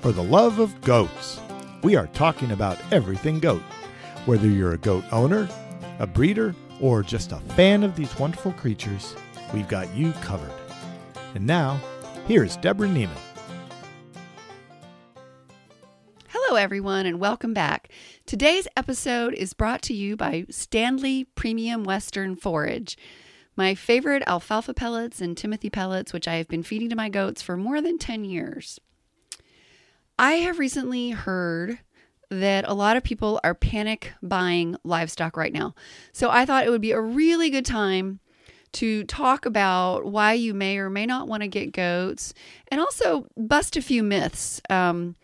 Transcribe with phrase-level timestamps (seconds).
[0.00, 1.40] for the love of goats.
[1.82, 3.62] We are talking about everything goat.
[4.26, 5.48] Whether you're a goat owner,
[5.98, 9.16] a breeder, or just a fan of these wonderful creatures,
[9.52, 10.52] we've got you covered.
[11.34, 11.80] And now,
[12.28, 13.16] here's Deborah Niemann.
[16.28, 17.90] Hello, everyone, and welcome back.
[18.24, 22.96] Today's episode is brought to you by Standlee Premium Western Forage,
[23.56, 27.42] my favorite alfalfa pellets and Timothy pellets, which I have been feeding to my goats
[27.42, 28.78] for more than 10 years.
[30.18, 31.78] I have recently heard
[32.30, 35.74] that a lot of people are panic buying livestock right now.
[36.12, 38.20] So I thought it would be a really good time
[38.72, 42.34] to talk about why you may or may not want to get goats
[42.66, 44.60] and also bust a few myths.
[44.68, 45.14] Um,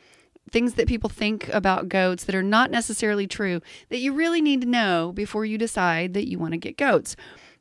[0.51, 4.61] things that people think about goats that are not necessarily true that you really need
[4.61, 7.17] to know before you decide that you want to get goats.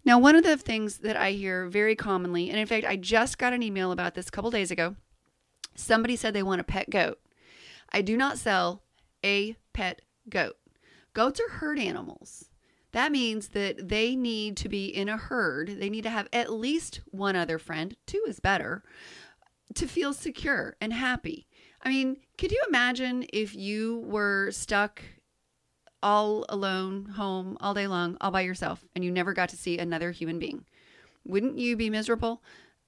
[0.05, 3.39] Now, one of the things that I hear very commonly, and in fact, I just
[3.39, 4.95] got an email about this a couple days ago.
[5.75, 7.19] Somebody said they want a pet goat.
[7.93, 8.81] I do not sell
[9.23, 10.55] a pet goat.
[11.13, 12.49] Goats are herd animals.
[12.91, 15.79] That means that they need to be in a herd.
[15.79, 18.83] They need to have at least one other friend, two is better,
[19.75, 21.47] to feel secure and happy.
[21.81, 25.01] I mean, could you imagine if you were stuck
[26.01, 29.77] all alone, home, all day long, all by yourself, and you never got to see
[29.77, 30.65] another human being?
[31.25, 32.43] Wouldn't you be miserable?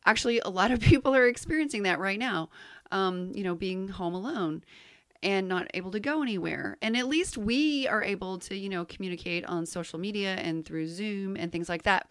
[0.05, 2.49] Actually, a lot of people are experiencing that right now,
[2.91, 4.63] um, you know, being home alone
[5.25, 6.77] and not able to go anywhere.
[6.83, 10.87] And at least we are able to, you know, communicate on social media and through
[10.87, 12.07] Zoom and things like that.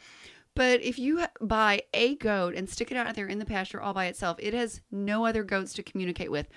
[0.56, 3.94] But if you buy a goat and stick it out there in the pasture all
[3.94, 6.48] by itself, it has no other goats to communicate with.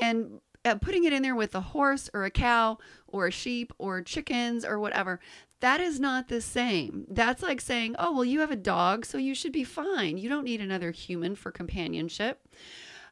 [0.00, 3.72] And uh, putting it in there with a horse or a cow or a sheep
[3.78, 5.20] or chickens or whatever,
[5.60, 7.06] that is not the same.
[7.08, 10.18] That's like saying, oh, well, you have a dog, so you should be fine.
[10.18, 12.48] You don't need another human for companionship.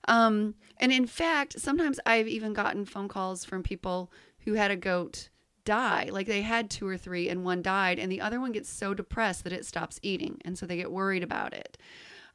[0.06, 4.12] Um, and in fact, sometimes I've even gotten phone calls from people
[4.44, 5.28] who had a goat
[5.64, 6.08] die.
[6.10, 8.94] Like they had two or three and one died, and the other one gets so
[8.94, 10.40] depressed that it stops eating.
[10.44, 11.76] And so they get worried about it.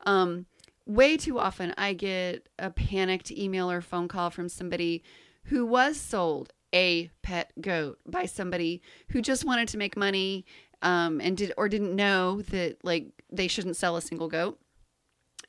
[0.06, 0.46] Um,
[0.86, 5.04] way too often, I get a panicked email or phone call from somebody
[5.46, 10.46] who was sold a pet goat by somebody who just wanted to make money
[10.82, 14.60] um, and did or didn't know that like they shouldn't sell a single goat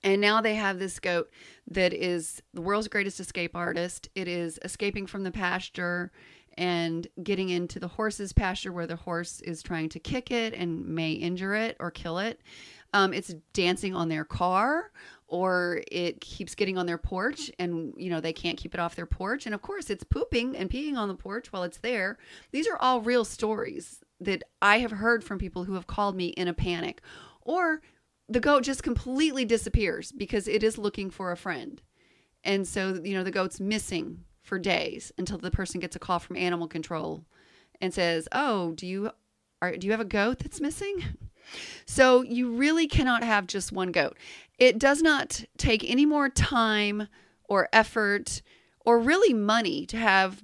[0.05, 1.31] and now they have this goat
[1.67, 4.11] that is the world's greatest escape artist.
[4.15, 6.13] It is escaping from the pasture
[6.57, 10.87] and getting into the horse's pasture where the horse is trying to kick it and
[10.87, 12.41] may injure it or kill it.
[12.93, 14.93] Um, it's dancing on their car
[15.27, 18.95] or it keeps getting on their porch and you know they can't keep it off
[18.95, 22.19] their porch and of course it's pooping and peeing on the porch while it's there
[22.53, 26.27] these are all real stories that i have heard from people who have called me
[26.29, 27.01] in a panic
[27.41, 27.81] or
[28.29, 31.83] the goat just completely disappears because it is looking for a friend.
[32.43, 36.19] And so, you know, the goat's missing for days until the person gets a call
[36.19, 37.25] from animal control
[37.81, 39.11] and says, "Oh, do you
[39.63, 41.03] are do you have a goat that's missing?"
[41.85, 44.17] So, you really cannot have just one goat.
[44.59, 47.09] It does not take any more time
[47.45, 48.41] or effort
[48.81, 50.43] or really money to have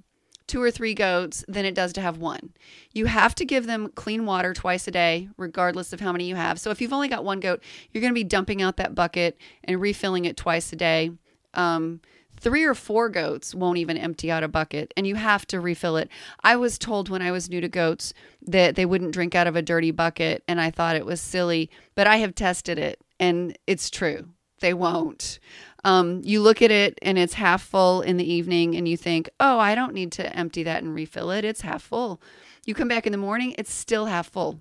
[0.51, 2.53] two or three goats than it does to have one.
[2.93, 6.35] You have to give them clean water twice a day, regardless of how many you
[6.35, 6.59] have.
[6.59, 7.63] So if you've only got one goat,
[7.93, 11.13] you're going to be dumping out that bucket and refilling it twice a day.
[11.55, 12.01] Um,
[12.37, 15.97] three or four goats won't even empty out a bucket and you have to refill
[15.97, 16.09] it.
[16.43, 18.13] I was told when I was new to goats
[18.43, 21.71] that they wouldn't drink out of a dirty bucket and I thought it was silly,
[21.95, 24.31] but I have tested it and it's true.
[24.61, 25.39] They won't.
[25.85, 29.31] Um, you look at it and it's half full in the evening and you think,
[29.41, 31.45] oh, I don't need to empty that and refill it.
[31.45, 32.21] It's half full.
[32.67, 34.61] You come back in the morning, it's still half full.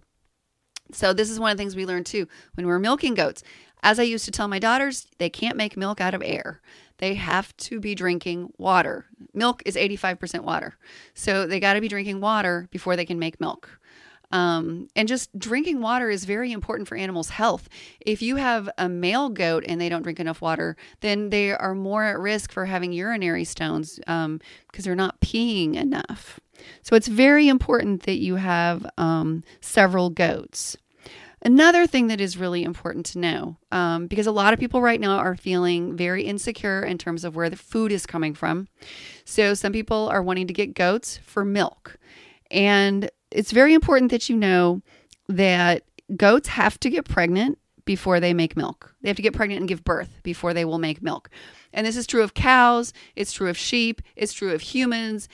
[0.91, 3.43] So, this is one of the things we learned too when we're milking goats.
[3.83, 6.61] As I used to tell my daughters, they can't make milk out of air.
[6.97, 9.05] They have to be drinking water.
[9.33, 10.77] Milk is 85% water.
[11.13, 13.78] So, they got to be drinking water before they can make milk.
[14.31, 17.67] Um, and just drinking water is very important for animals' health.
[17.99, 21.73] If you have a male goat and they don't drink enough water, then they are
[21.73, 24.39] more at risk for having urinary stones because um,
[24.77, 26.39] they're not peeing enough.
[26.81, 30.77] So it's very important that you have um, several goats.
[31.41, 34.99] Another thing that is really important to know, um, because a lot of people right
[34.99, 38.67] now are feeling very insecure in terms of where the food is coming from.
[39.23, 41.97] So some people are wanting to get goats for milk.
[42.51, 44.81] And it's very important that you know
[45.27, 45.83] that
[46.15, 48.93] goats have to get pregnant before they make milk.
[49.01, 51.29] They have to get pregnant and give birth before they will make milk.
[51.73, 55.27] And this is true of cows, it's true of sheep, it's true of humans,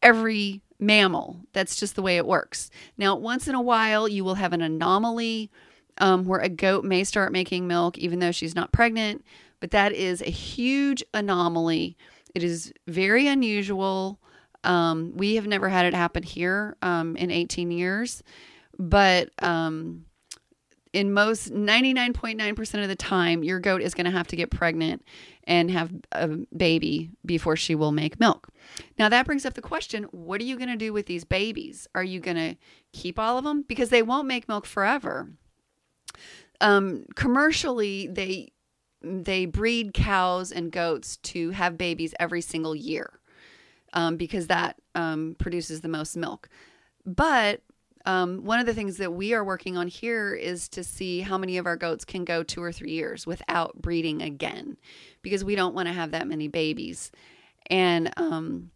[0.00, 1.40] every mammal.
[1.52, 2.70] That's just the way it works.
[2.96, 5.50] Now, once in a while, you will have an anomaly
[5.98, 9.24] um, where a goat may start making milk even though she's not pregnant,
[9.60, 11.96] but that is a huge anomaly
[12.34, 14.18] It is very unusual.
[14.64, 18.22] Um, we have never had it happen here um, in 18 years,
[18.78, 20.06] but um,
[20.92, 25.02] in most 99.9% of the time, your goat is going to have to get pregnant
[25.44, 28.48] and have a baby before she will make milk.
[28.98, 31.88] Now, that brings up the question what are you going to do with these babies?
[31.94, 32.56] Are you going to
[32.92, 33.64] keep all of them?
[33.66, 35.32] Because they won't make milk forever.
[36.60, 38.52] Um, commercially, they
[39.04, 43.18] they breed cows and goats to have babies every single year
[43.92, 46.48] um, because that um, produces the most milk.
[47.04, 47.62] But
[48.04, 51.38] um, one of the things that we are working on here is to see how
[51.38, 54.76] many of our goats can go two or three years without breeding again
[55.22, 57.12] because we don't want to have that many babies.
[57.68, 58.70] And um,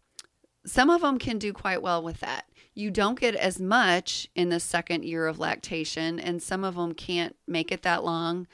[0.65, 2.45] some of them can do quite well with that.
[2.73, 6.93] You don't get as much in the second year of lactation, and some of them
[6.93, 8.47] can't make it that long.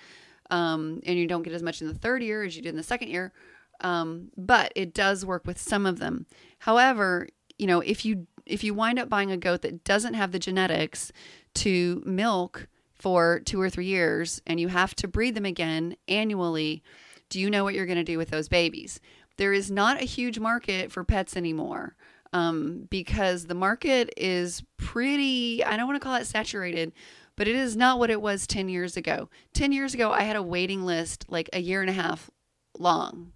[0.50, 2.78] Um, and you don't get as much in the third year as you did in
[2.78, 3.34] the second year.
[3.82, 6.26] Um, but it does work with some of them.
[6.60, 7.28] However,
[7.58, 10.40] you know, if you if you wind up buying a goat that doesn't have the
[10.40, 11.12] genetics
[11.56, 16.84] to milk for two or three years and you have to breed them again annually,
[17.30, 19.00] do you know what you're going to do with those babies?
[19.38, 21.96] There is not a huge market for pets anymore
[22.34, 26.92] um, because the market is pretty, I don't want to call it saturated,
[27.36, 29.30] but it is not what it was 10 years ago.
[29.54, 32.30] 10 years ago, I had a waiting list like a year and a half
[32.78, 33.34] long.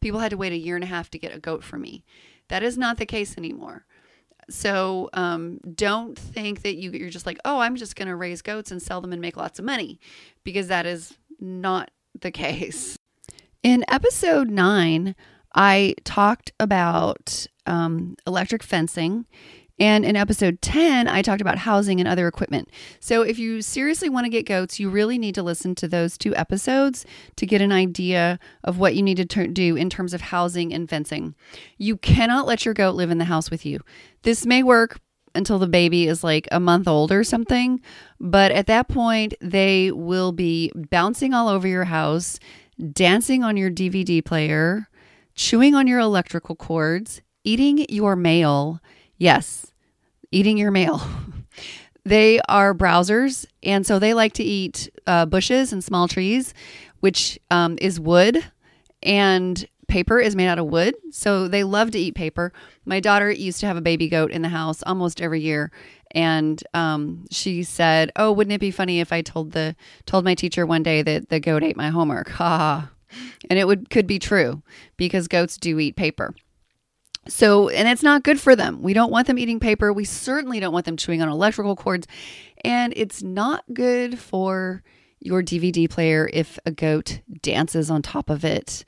[0.00, 2.04] People had to wait a year and a half to get a goat from me.
[2.48, 3.86] That is not the case anymore.
[4.48, 8.42] So um, don't think that you, you're just like, oh, I'm just going to raise
[8.42, 10.00] goats and sell them and make lots of money
[10.42, 12.98] because that is not the case.
[13.62, 15.14] In episode nine,
[15.54, 19.26] I talked about um, electric fencing
[19.80, 22.68] and in episode 10, I talked about housing and other equipment.
[23.00, 26.18] So if you seriously want to get goats, you really need to listen to those
[26.18, 27.06] two episodes
[27.36, 30.88] to get an idea of what you need to do in terms of housing and
[30.88, 31.34] fencing.
[31.78, 33.80] You cannot let your goat live in the house with you.
[34.22, 35.00] This may work
[35.34, 37.80] until the baby is like a month old or something,
[38.20, 42.38] but at that point, they will be bouncing all over your house,
[42.92, 44.88] dancing on your DVD player,
[45.34, 48.80] chewing on your electrical cords, eating your mail.
[49.16, 49.69] Yes,
[50.30, 51.02] eating your mail.
[52.04, 56.54] they are browsers, and so they like to eat uh, bushes and small trees,
[57.00, 58.44] which um, is wood,
[59.02, 60.94] and paper is made out of wood.
[61.10, 62.52] So they love to eat paper.
[62.84, 65.70] My daughter used to have a baby goat in the house almost every year,
[66.12, 70.34] and um, she said, "Oh, wouldn't it be funny if I told the told my
[70.34, 72.90] teacher one day that the goat ate my homework?" Ha.
[73.50, 74.62] and it would could be true
[74.96, 76.34] because goats do eat paper.
[77.28, 78.82] So, and it's not good for them.
[78.82, 79.92] We don't want them eating paper.
[79.92, 82.06] We certainly don't want them chewing on electrical cords.
[82.64, 84.82] And it's not good for
[85.20, 88.84] your DVD player if a goat dances on top of it.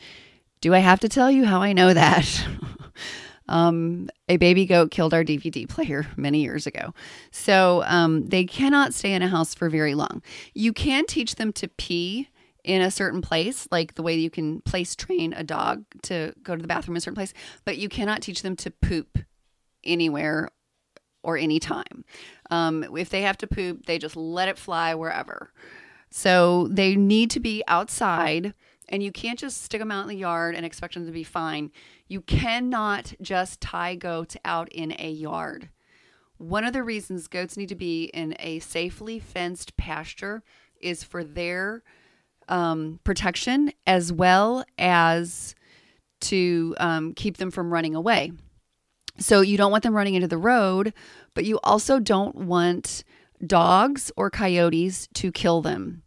[0.61, 2.47] Do I have to tell you how I know that?
[3.49, 6.95] um, a baby goat killed our DVD player many years ago.
[7.31, 10.23] So um, they cannot stay in a house for very long.
[10.55, 12.29] You can teach them to pee
[12.65, 16.55] in a certain place, like the way you can place train a dog to go
[16.55, 19.19] to the bathroom in a certain place, but you cannot teach them to poop
[19.85, 20.49] anywhere
[21.23, 22.05] or anytime.
[22.51, 25.53] Um, if they have to poop, they just let it fly wherever.
[26.11, 28.55] So they need to be outside,
[28.89, 31.25] and you can't just stick them out in the yard and expect them to be
[31.25, 31.71] fine.
[32.07, 35.71] You cannot just tie goats out in a yard.
[36.37, 40.43] One of the reasons goats need to be in a safely fenced pasture
[40.81, 41.83] is for their
[42.49, 45.55] um, protection as well as
[46.21, 48.33] to um, keep them from running away.
[49.19, 50.95] So you don't want them running into the road,
[51.35, 53.05] but you also don't want
[53.45, 56.03] dogs or coyotes to kill them.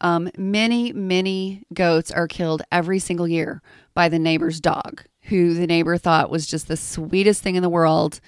[0.00, 3.62] Um, many, many goats are killed every single year
[3.94, 7.68] by the neighbor's dog, who the neighbor thought was just the sweetest thing in the
[7.68, 8.20] world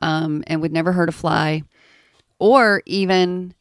[0.00, 1.64] um, and would never hurt a fly,
[2.38, 3.54] or even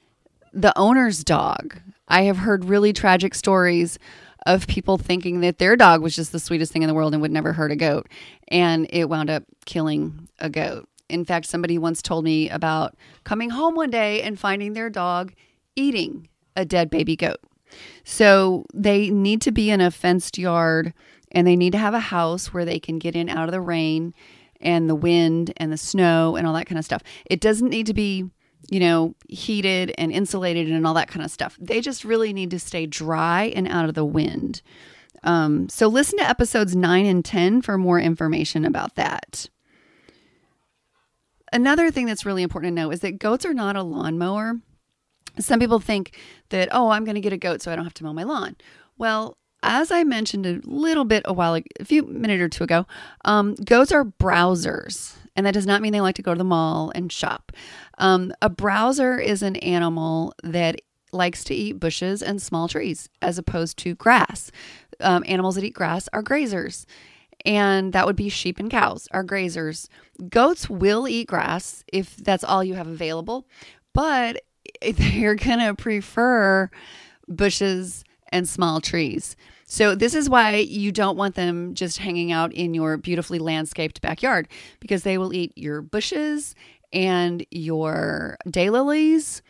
[0.54, 3.98] the owner's dog I have heard really tragic stories
[4.46, 7.22] of people thinking that their dog was just the sweetest thing in the world and
[7.22, 8.08] would never hurt a goat.
[8.48, 10.88] And it wound up killing a goat.
[11.10, 15.34] In fact, somebody once told me about coming home one day and finding their dog
[15.76, 17.40] eating a dead baby goat.
[18.04, 20.94] So they need to be in a fenced yard
[21.32, 23.62] and they need to have a house where they can get in out of the
[23.62, 24.14] rain
[24.62, 27.02] and the wind and the snow and all that kind of stuff.
[27.26, 28.26] It doesn't need to be
[28.70, 31.58] you know, heated and insulated and all that kind of stuff.
[31.60, 34.62] They just really need to stay dry and out of the wind.
[35.24, 39.50] Um, so listen to episodes 9 and 10 for more information about that.
[41.52, 44.56] Another thing that's really important to know is that goats are not a lawnmower.
[45.40, 46.18] Some people think
[46.50, 48.24] that, oh, I'm going to get a goat so I don't have to mow my
[48.24, 48.56] lawn.
[48.98, 52.64] Well, as I mentioned a little bit a while, ago, a few minute or two
[52.64, 52.86] ago,
[53.26, 56.44] um, goats are browsers, and that does not mean they like to go to the
[56.44, 57.52] mall and shop.
[57.98, 63.38] Um, a browser is an animal that likes to eat bushes and small trees as
[63.38, 64.52] opposed to grass.
[65.00, 66.86] Um, animals that eat grass are grazers,
[67.46, 69.88] and that would be sheep and cows are grazers.
[70.30, 73.48] Goats will eat grass if that's all you have available,
[73.94, 74.42] but
[74.82, 76.70] they're going to prefer
[77.28, 79.36] bushes and small trees.
[79.68, 84.00] So, this is why you don't want them just hanging out in your beautifully landscaped
[84.00, 84.48] backyard
[84.80, 86.54] because they will eat your bushes
[86.96, 89.42] and your daylilies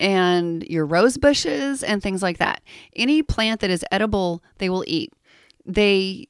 [0.00, 2.60] and your rose bushes and things like that.
[2.94, 5.12] Any plant that is edible, they will eat.
[5.64, 6.28] They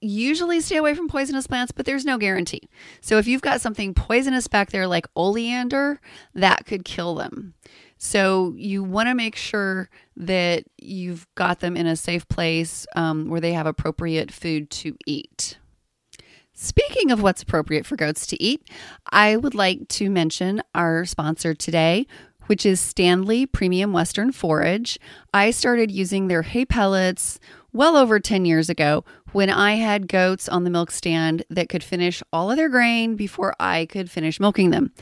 [0.00, 2.62] usually stay away from poisonous plants, but there's no guarantee.
[3.00, 6.00] So if you've got something poisonous back there like oleander,
[6.34, 7.54] that could kill them.
[7.96, 13.28] So you want to make sure that you've got them in a safe place um,
[13.28, 15.58] where they have appropriate food to eat.
[16.56, 18.70] Speaking of what's appropriate for goats to eat,
[19.10, 22.06] I would like to mention our sponsor today,
[22.46, 24.96] which is Standlee Premium Western Forage.
[25.32, 27.40] I started using their hay pellets
[27.72, 31.82] well over 10 years ago when I had goats on the milk stand that could
[31.82, 34.92] finish all of their grain before I could finish milking them.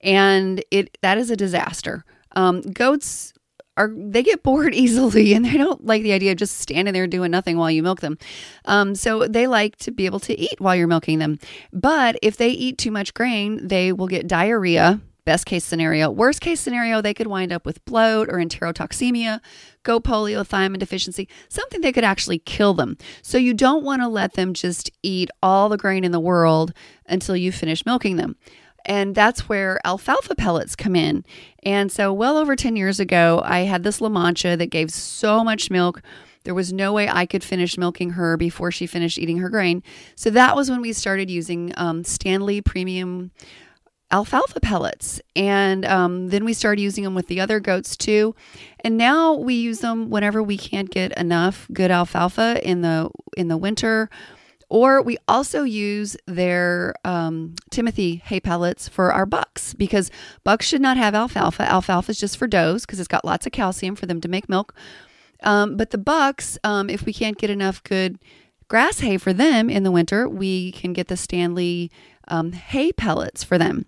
[0.00, 2.06] And it that is a disaster.
[2.34, 3.34] Um, goats
[3.76, 7.06] are they get bored easily and they don't like the idea of just standing there
[7.06, 8.18] doing nothing while you milk them.
[8.64, 11.38] Um, so they like to be able to eat while you're milking them.
[11.72, 16.10] But if they eat too much grain, they will get diarrhea Best case scenario.
[16.10, 19.40] Worst case scenario, they could wind up with bloat or enterotoxemia,
[19.82, 22.98] goat polio, thiamine deficiency, something that could actually kill them.
[23.22, 26.74] So you don't want to let them just eat all the grain in the world
[27.06, 28.36] until you finish milking them.
[28.84, 31.24] And that's where alfalfa pellets come in.
[31.62, 35.42] And so, well over 10 years ago, I had this La Mancha that gave so
[35.42, 36.02] much milk.
[36.44, 39.82] There was no way I could finish milking her before she finished eating her grain.
[40.14, 43.30] So that was when we started using um, Standlee Premium
[44.10, 45.20] alfalfa pellets.
[45.34, 48.34] And um, then we started using them with the other goats too.
[48.80, 53.48] And now we use them whenever we can't get enough good alfalfa in the in
[53.48, 54.10] the winter.
[54.68, 60.10] Or we also use their um, Timothy hay pellets for our bucks because
[60.42, 61.70] bucks should not have alfalfa.
[61.70, 64.48] Alfalfa is just for does because it's got lots of calcium for them to make
[64.48, 64.74] milk.
[65.42, 68.18] Um, but the bucks, um, if we can't get enough good
[68.68, 71.90] grass hay for them in the winter, we can get the Standlee
[72.28, 73.86] um, hay pellets for them.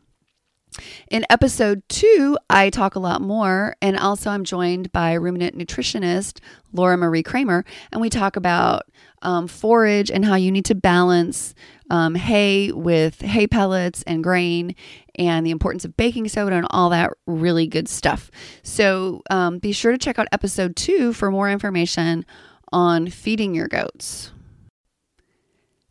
[1.08, 6.40] In episode two, I talk a lot more, and also I'm joined by ruminant nutritionist
[6.72, 8.82] Laura Marie Kramer, and we talk about
[9.22, 11.54] um, forage and how you need to balance
[11.90, 14.74] um, hay with hay pellets and grain,
[15.14, 18.28] and the importance of baking soda and all that really good stuff.
[18.64, 22.26] So um, be sure to check out episode two for more information
[22.72, 24.32] on feeding your goats.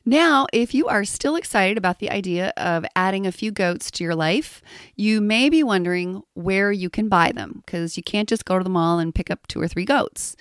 [0.07, 4.03] Now, if you are still excited about the idea of adding a few goats to
[4.03, 4.61] your life,
[4.95, 8.63] you may be wondering where you can buy them because you can't just go to
[8.63, 10.35] the mall and pick up two or three goats.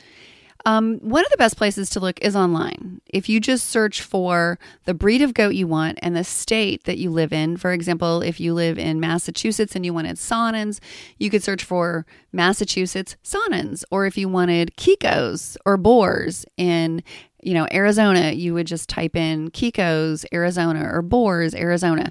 [0.67, 3.03] Um, one of the best places to look is online.
[3.11, 6.97] If you just search for the breed of goat you want and the state that
[6.97, 10.81] you live in, for example, if you live in Massachusetts and you wanted Saanens,
[11.19, 13.85] you could search for Massachusetts Saanens.
[13.91, 17.03] Or if you wanted Kikos or Boers in
[17.43, 22.11] you know, Arizona, you would just type in Kiko's Arizona or Boers Arizona.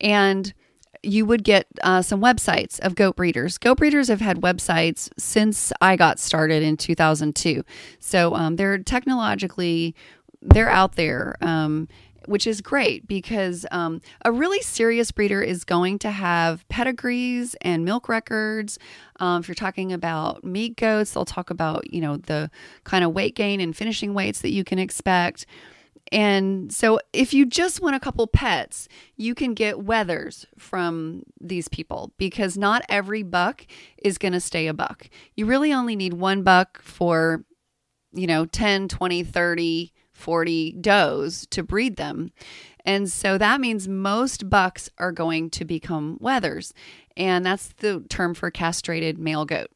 [0.00, 0.54] And
[1.02, 3.58] you would get uh, some websites of goat breeders.
[3.58, 7.64] Goat breeders have had websites since I got started in 2002.
[7.98, 9.94] So um, they're technologically,
[10.42, 11.36] they're out there.
[11.40, 11.88] Um,
[12.26, 17.84] which is great because um, a really serious breeder is going to have pedigrees and
[17.84, 18.78] milk records.
[19.18, 22.50] Um, if you're talking about meat goats, they'll talk about you know the
[22.84, 25.46] kind of weight gain and finishing weights that you can expect.
[26.12, 31.68] And so, if you just want a couple pets, you can get wethers from these
[31.68, 33.66] people because not every buck
[34.02, 35.08] is going to stay a buck.
[35.36, 37.44] You really only need one buck for,
[38.12, 42.30] you know, 10, 20, 30 40 does to breed them.
[42.84, 46.72] And so that means most bucks are going to become wethers.
[47.16, 49.70] And that's the term for castrated male goat.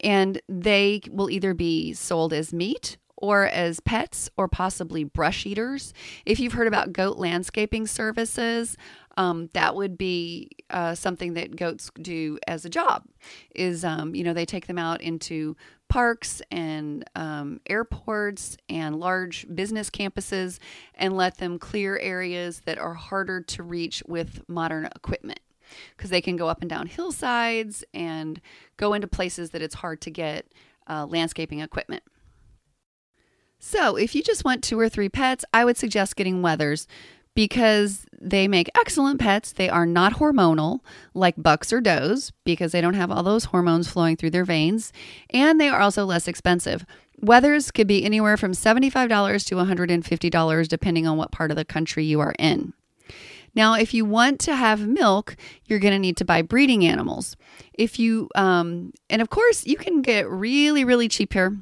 [0.00, 5.92] And they will either be sold as meat or as pets or possibly brush eaters.
[6.26, 8.76] If you've heard about goat landscaping services,
[9.16, 13.04] um, that would be uh, something that goats do as a job.
[13.54, 15.56] Is um, you know they take them out into
[15.88, 20.58] parks and um, airports and large business campuses
[20.94, 25.40] and let them clear areas that are harder to reach with modern equipment
[25.96, 28.40] because they can go up and down hillsides and
[28.76, 30.46] go into places that it's hard to get
[30.88, 32.02] uh, landscaping equipment.
[33.62, 36.86] So, if you just want two or three pets, I would suggest getting wethers
[37.34, 39.52] because they make excellent pets.
[39.52, 40.80] They are not hormonal
[41.12, 44.94] like bucks or does because they don't have all those hormones flowing through their veins,
[45.28, 46.86] and they are also less expensive.
[47.22, 52.02] Wethers could be anywhere from $75 to $150 depending on what part of the country
[52.04, 52.72] you are in.
[53.54, 55.36] Now, if you want to have milk,
[55.66, 57.36] you're going to need to buy breeding animals.
[57.74, 61.58] If you, um, and of course, you can get really, really cheap here,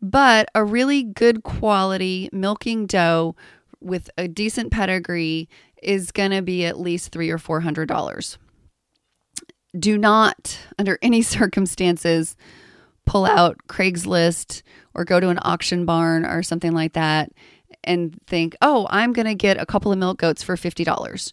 [0.00, 3.34] but a really good quality milking doe
[3.80, 5.48] with a decent pedigree
[5.82, 8.38] is going to be at least three or four hundred dollars.
[9.78, 12.36] Do not, under any circumstances,
[13.06, 14.62] pull out Craigslist
[14.94, 17.30] or go to an auction barn or something like that
[17.84, 21.32] and think, oh, I'm going to get a couple of milk goats for $50.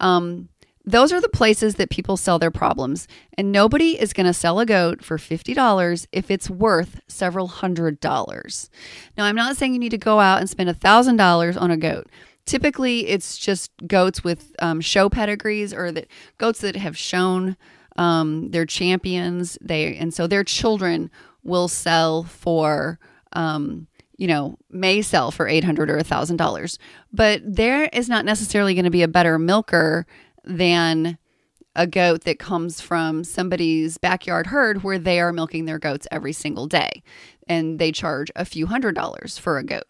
[0.00, 0.48] Um,
[0.86, 3.08] those are the places that people sell their problems.
[3.36, 7.98] And nobody is going to sell a goat for $50 if it's worth several hundred
[8.00, 8.70] dollars.
[9.18, 12.06] Now, I'm not saying you need to go out and spend $1,000 on a goat.
[12.46, 16.06] Typically, it's just goats with um, show pedigrees or that
[16.38, 17.56] goats that have shown
[17.96, 19.58] um, they're champions.
[19.60, 21.10] They and so their children
[21.42, 23.00] will sell for
[23.32, 26.78] um, you know, may sell for eight hundred or a thousand dollars.
[27.12, 30.06] But there is not necessarily going to be a better milker
[30.46, 31.18] than
[31.74, 36.32] a goat that comes from somebody's backyard herd where they are milking their goats every
[36.32, 37.02] single day
[37.46, 39.84] and they charge a few hundred dollars for a goat.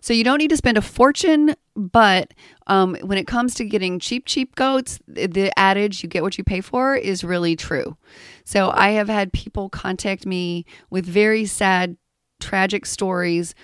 [0.00, 2.32] So you don't need to spend a fortune, but
[2.68, 6.44] um, when it comes to getting cheap, cheap goats, the adage you get what you
[6.44, 7.96] pay for is really true.
[8.44, 11.96] So I have had people contact me with very sad
[12.40, 13.54] tragic stories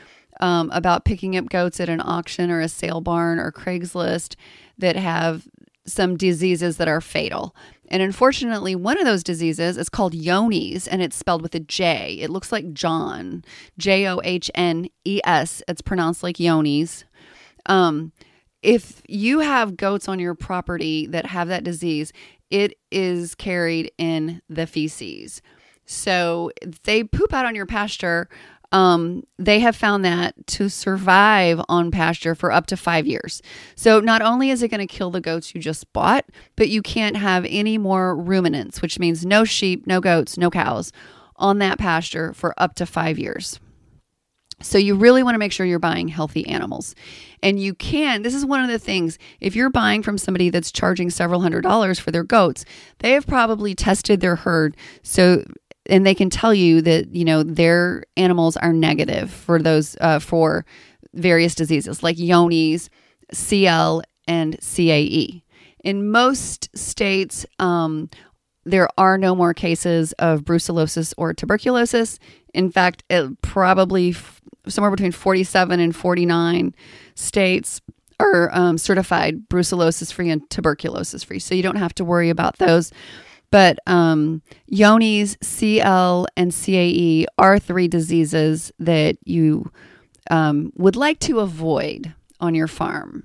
[0.40, 4.35] um, about picking up goats at an auction or a sale barn or Craigslist
[4.78, 5.47] that have
[5.87, 7.55] some diseases that are fatal.
[7.88, 12.19] And unfortunately, one of those diseases is called Johnes and it's spelled with a J.
[12.21, 13.45] It looks like John,
[13.79, 15.62] J O H N E S.
[15.69, 17.05] It's pronounced like Johnes.
[17.67, 18.12] Um,
[18.62, 22.13] if you have goats on your property that have that disease,
[22.50, 25.43] it is carried in the feces.
[25.87, 26.50] So
[26.85, 28.28] they poop out on your pasture
[28.75, 33.41] um, they have found that to survive on pasture for up to five years.
[33.76, 36.25] So not only is it going to kill the goats you just bought,
[36.56, 40.91] but you can't have any more ruminants, which means no sheep, no goats, no cows
[41.37, 43.60] on that pasture for up to five years.
[44.60, 46.97] So you really want to make sure you're buying healthy animals.
[47.45, 50.73] And you can, this is one of the things, if you're buying from somebody that's
[50.73, 52.65] charging several hundred dollars for their goats,
[53.00, 55.45] they have probably tested their herd so
[55.86, 60.18] and they can tell you that you know their animals are negative for those uh,
[60.18, 60.64] for
[61.12, 62.88] various diseases like Johnes,
[63.32, 65.42] CL, and CAE.
[65.82, 68.08] In most states, um,
[68.64, 72.18] there are no more cases of brucellosis or tuberculosis.
[72.54, 76.75] In fact, it probably f- somewhere between 47 and 49
[77.14, 77.82] states
[78.18, 81.38] are um, certified brucellosis free and tuberculosis free.
[81.38, 82.90] So you don't have to worry about those.
[83.54, 89.71] But um, Johnes, CL, and CAE are three diseases that you
[90.28, 93.23] um, would like to avoid on your farm.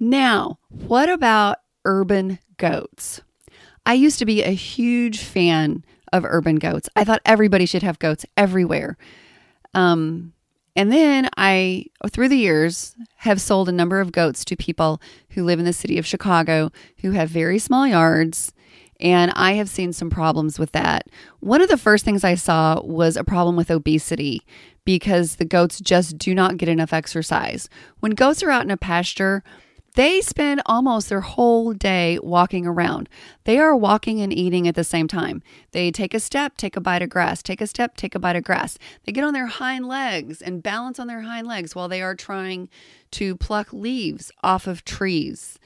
[0.00, 3.20] Now, what about urban goats?
[3.86, 6.88] I used to be a huge fan of urban goats.
[6.96, 8.96] I thought everybody should have goats everywhere.
[9.74, 10.32] Um,
[10.76, 15.44] and then I, through the years, have sold a number of goats to people who
[15.44, 18.52] live in the city of Chicago who have very small yards
[19.00, 21.08] and I have seen some problems with that.
[21.40, 24.42] One of the first things I saw was a problem with obesity
[24.84, 27.68] because the goats just do not get enough exercise.
[28.00, 29.42] When goats are out in a pasture,
[29.96, 33.08] they spend almost their whole day walking around.
[33.44, 35.42] They are walking and eating at the same time.
[35.72, 38.36] They take a step, take a bite of grass, take a step, take a bite
[38.36, 38.78] of grass.
[39.04, 42.14] They get on their hind legs and balance on their hind legs while they are
[42.14, 42.68] trying
[43.12, 45.58] to pluck leaves off of trees.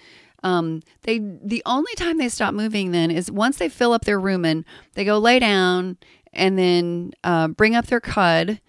[0.44, 4.20] Um, they the only time they stop moving then is once they fill up their
[4.20, 4.64] rumen,
[4.94, 5.98] they go lay down
[6.32, 8.60] and then uh, bring up their cud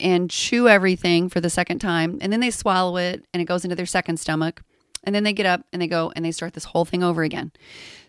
[0.00, 3.62] and chew everything for the second time, and then they swallow it and it goes
[3.62, 4.62] into their second stomach,
[5.04, 7.22] and then they get up and they go and they start this whole thing over
[7.22, 7.52] again.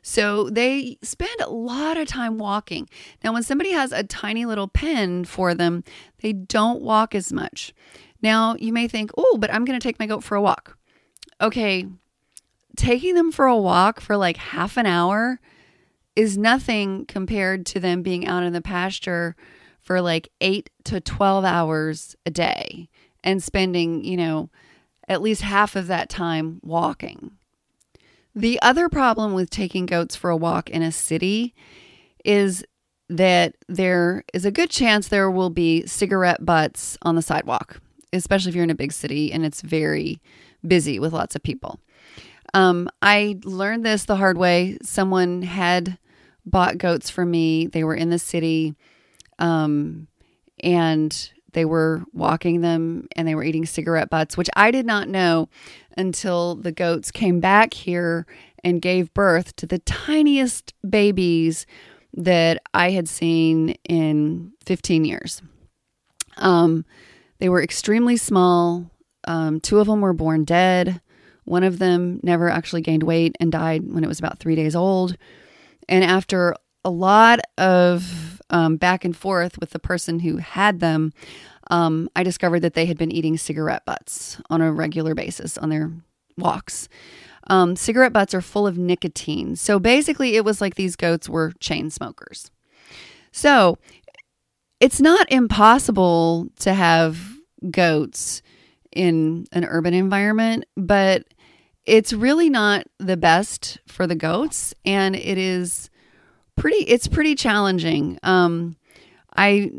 [0.01, 2.89] So they spend a lot of time walking.
[3.23, 5.83] Now, when somebody has a tiny little pen for them,
[6.21, 7.73] they don't walk as much.
[8.21, 10.77] Now, you may think, oh, but I'm going to take my goat for a walk.
[11.41, 11.87] Okay,
[12.75, 15.39] taking them for a walk for like half an hour
[16.15, 19.35] is nothing compared to them being out in the pasture
[19.81, 22.89] for like 8 to 12 hours a day
[23.23, 24.49] and spending, you know,
[25.07, 27.31] at least half of that time walking.
[28.35, 31.53] The other problem with taking goats for a walk in a city
[32.25, 32.63] is
[33.09, 37.79] that there is a good chance there will be cigarette butts on the sidewalk,
[38.11, 40.19] especially if you're in a big city and it's very
[40.65, 41.79] busy with lots of people.
[42.53, 44.77] Um, I learned this the hard way.
[44.81, 45.97] Someone had
[46.45, 47.67] bought goats for me.
[47.67, 48.75] They were in the city,
[49.39, 50.07] um,
[50.59, 55.07] and they were walking them and they were eating cigarette butts, which I did not
[55.07, 55.49] know
[55.97, 58.25] until the goats came back here
[58.63, 61.65] and gave birth to the tiniest babies
[62.15, 65.41] that I had seen in 15 years.
[66.37, 66.85] Um,
[67.39, 68.89] they were extremely small.
[69.25, 71.01] Um, two of them were born dead.
[71.45, 74.75] One of them never actually gained weight and died when it was about three days
[74.75, 75.17] old.
[75.89, 81.11] And after a lot of um, back and forth with the person who had them,
[81.69, 85.69] um, I discovered that they had been eating cigarette butts on a regular basis on
[85.69, 85.91] their
[86.37, 86.87] walks.
[87.47, 89.55] Um, cigarette butts are full of nicotine.
[89.55, 92.51] So basically, it was like these goats were chain smokers.
[93.31, 93.79] So
[94.79, 97.19] it's not impossible to have
[97.71, 98.43] goats
[98.95, 101.23] in an urban environment, but
[101.85, 105.89] it's really not the best for the goats and it is
[106.55, 108.19] pretty it's pretty challenging.
[108.23, 108.75] Um
[109.35, 109.71] I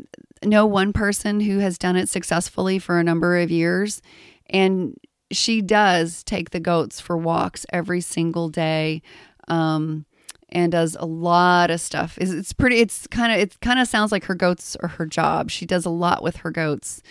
[0.43, 4.01] know one person who has done it successfully for a number of years
[4.49, 4.97] and
[5.31, 9.01] she does take the goats for walks every single day.
[9.47, 10.05] Um
[10.49, 12.17] and does a lot of stuff.
[12.19, 12.77] It's, it's pretty.
[12.77, 13.39] It's kind of.
[13.39, 15.49] It kind of sounds like her goats are her job.
[15.49, 17.01] She does a lot with her goats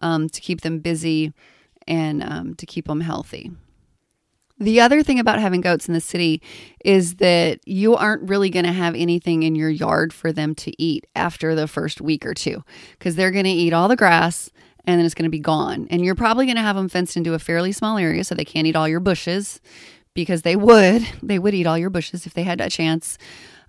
[0.00, 1.32] um, to keep them busy
[1.86, 3.50] and um, to keep them healthy.
[4.60, 6.40] The other thing about having goats in the city
[6.84, 10.82] is that you aren't really going to have anything in your yard for them to
[10.82, 12.62] eat after the first week or two
[12.98, 14.50] because they're going to eat all the grass
[14.84, 15.88] and then it's going to be gone.
[15.90, 18.44] And you're probably going to have them fenced into a fairly small area so they
[18.44, 19.60] can't eat all your bushes
[20.14, 21.06] because they would.
[21.22, 23.18] They would eat all your bushes if they had a chance.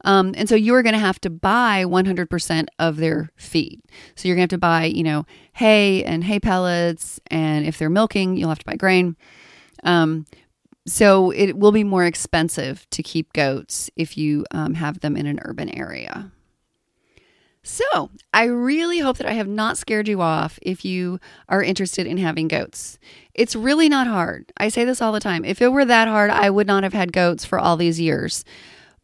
[0.04, 3.82] Um, and so you're going to have to buy 100% of their feed.
[4.16, 7.20] So you're going to have to buy, you know, hay and hay pellets.
[7.28, 9.16] And if they're milking, you'll have to buy grain.
[9.84, 10.26] Um,
[10.88, 15.26] so it will be more expensive to keep goats if you um, have them in
[15.26, 16.32] an urban area.
[17.68, 21.20] So, I really hope that I have not scared you off if you
[21.50, 23.00] are interested in having goats.
[23.34, 24.54] It's really not hard.
[24.58, 25.44] I say this all the time.
[25.44, 28.46] If it were that hard, I would not have had goats for all these years.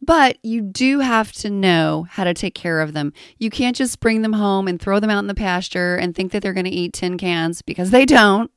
[0.00, 3.12] But you do have to know how to take care of them.
[3.38, 6.30] You can't just bring them home and throw them out in the pasture and think
[6.30, 8.51] that they're going to eat tin cans because they don't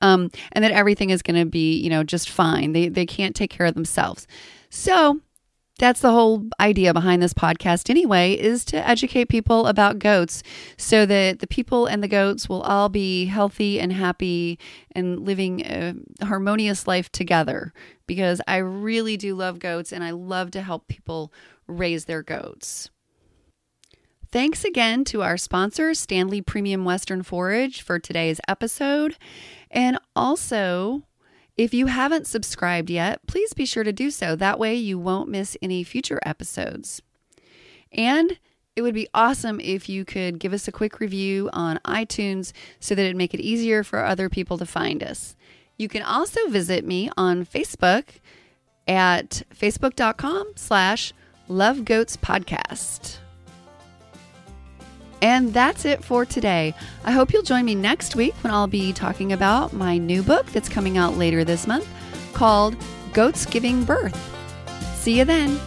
[0.00, 2.72] um, and that everything is going to be, you know, just fine.
[2.72, 4.26] They they can't take care of themselves.
[4.70, 5.20] So
[5.78, 10.42] that's the whole idea behind this podcast anyway is to educate people about goats
[10.78, 14.58] so that the people and the goats will all be healthy and happy
[14.92, 17.74] and living a harmonious life together
[18.06, 21.32] because I really do love goats and I love to help people
[21.66, 22.88] raise their goats.
[24.32, 29.16] Thanks again to our sponsor, Standlee Premium Western Forage, for today's episode.
[29.70, 31.02] And also,
[31.56, 34.34] if you haven't subscribed yet, please be sure to do so.
[34.34, 37.00] That way, you won't miss any future episodes.
[37.92, 38.38] And
[38.74, 42.94] it would be awesome if you could give us a quick review on iTunes so
[42.94, 45.36] that it'd make it easier for other people to find us.
[45.78, 48.04] You can also visit me on Facebook
[48.88, 51.12] at facebook.com slash
[51.48, 53.18] lovegoatspodcast.
[55.26, 56.72] And that's it for today.
[57.02, 60.46] I hope you'll join me next week when I'll be talking about my new book
[60.52, 61.88] that's coming out later this month
[62.32, 62.76] called
[63.12, 64.16] Goats Giving Birth.
[64.94, 65.58] See you then.